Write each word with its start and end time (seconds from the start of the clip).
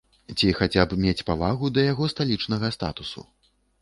Ці 0.37 0.47
хаця 0.59 0.85
б 0.93 0.97
мець 1.03 1.25
павагу 1.27 1.69
да 1.75 1.83
яго 1.91 2.07
сталічнага 2.15 2.73
статусу. 2.79 3.29